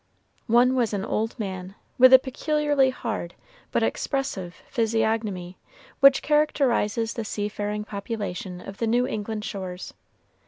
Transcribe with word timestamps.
One 0.47 0.75
was 0.75 0.93
an 0.93 1.05
old 1.05 1.37
man, 1.37 1.75
with 1.99 2.09
the 2.09 2.17
peculiarly 2.17 2.89
hard 2.89 3.35
but 3.71 3.83
expressive 3.83 4.63
physiognomy 4.67 5.57
which 5.99 6.23
characterizes 6.23 7.13
the 7.13 7.23
seafaring 7.23 7.83
population 7.83 8.61
of 8.61 8.79
the 8.79 8.87
New 8.87 9.05
England 9.05 9.45
shores. 9.45 9.93